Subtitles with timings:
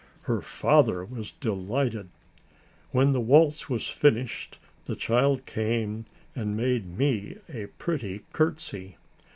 [0.21, 2.09] Her father was delighted.
[2.89, 8.97] When the waltz was finished the child came and made me a pretty curtsy.